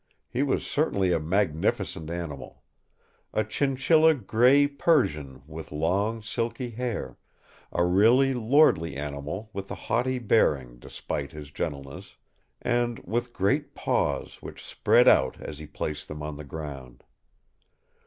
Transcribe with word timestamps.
He 0.31 0.41
was 0.41 0.65
certainly 0.65 1.11
a 1.13 1.19
magnificent 1.19 2.09
animal. 2.09 2.63
A 3.35 3.43
chinchilla 3.43 4.15
grey 4.15 4.65
Persian 4.65 5.43
with 5.45 5.71
long 5.71 6.23
silky 6.23 6.71
hair; 6.71 7.19
a 7.71 7.85
really 7.85 8.33
lordly 8.33 8.95
animal 8.95 9.51
with 9.53 9.69
a 9.69 9.75
haughty 9.75 10.17
bearing 10.17 10.79
despite 10.79 11.33
his 11.33 11.51
gentleness; 11.51 12.15
and 12.63 12.97
with 13.05 13.31
great 13.31 13.75
paws 13.75 14.41
which 14.41 14.65
spread 14.65 15.07
out 15.07 15.39
as 15.39 15.59
he 15.59 15.67
placed 15.67 16.07
them 16.07 16.23
on 16.23 16.35
the 16.37 16.43
ground. 16.45 17.03